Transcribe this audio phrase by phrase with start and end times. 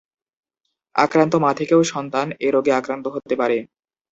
[0.95, 3.57] আক্রান্ত মা থেকেও সন্তান এ রোগে আক্রান্ত হতে পারে।